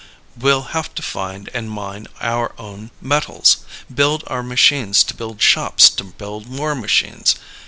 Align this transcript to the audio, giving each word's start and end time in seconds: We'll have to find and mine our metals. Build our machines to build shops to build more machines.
We'll 0.35 0.63
have 0.73 0.95
to 0.95 1.03
find 1.03 1.47
and 1.53 1.69
mine 1.69 2.07
our 2.21 2.55
metals. 3.01 3.57
Build 3.93 4.23
our 4.25 4.41
machines 4.41 5.03
to 5.03 5.13
build 5.15 5.43
shops 5.43 5.91
to 5.91 6.03
build 6.03 6.47
more 6.49 6.73
machines. 6.73 7.35